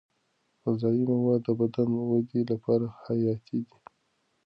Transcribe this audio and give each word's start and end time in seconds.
غذايي 0.63 1.03
مواد 1.11 1.41
د 1.45 1.49
بدن 1.59 1.89
ودې 2.09 2.41
لپاره 2.51 2.85
حیاتي 3.03 3.59
دي. 3.67 3.77